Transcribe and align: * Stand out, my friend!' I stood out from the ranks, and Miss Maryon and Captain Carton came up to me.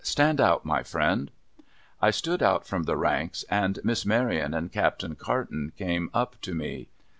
* 0.01 0.03
Stand 0.17 0.41
out, 0.41 0.65
my 0.65 0.81
friend!' 0.81 1.29
I 2.01 2.09
stood 2.09 2.41
out 2.41 2.65
from 2.65 2.85
the 2.85 2.97
ranks, 2.97 3.45
and 3.51 3.77
Miss 3.83 4.03
Maryon 4.03 4.51
and 4.55 4.71
Captain 4.71 5.13
Carton 5.13 5.73
came 5.77 6.09
up 6.11 6.41
to 6.41 6.55
me. 6.55 6.89